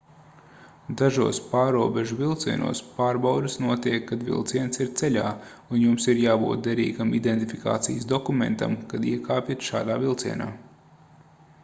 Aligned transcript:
dažos 0.99 1.39
pārrobežu 1.49 2.15
vilcienos 2.21 2.79
pārbaudes 2.95 3.57
notiek 3.65 4.07
kad 4.11 4.23
vilciens 4.29 4.81
ir 4.85 4.89
ceļā 5.01 5.27
un 5.73 5.79
jums 5.83 6.09
ir 6.15 6.21
jābūt 6.23 6.65
derīgam 6.69 7.13
identifikācijas 7.19 8.07
dokumentam 8.13 8.75
kad 8.95 9.05
iekāpjat 9.11 9.69
šādā 9.69 9.99
vilcienā 10.07 10.49